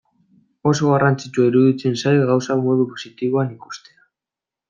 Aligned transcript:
Oso 0.69 0.87
garrantzitsua 0.93 1.45
iruditzen 1.49 1.99
zait 1.99 2.23
gauzak 2.31 2.63
modu 2.69 2.87
positiboan 2.95 3.55
ikustea. 3.59 4.01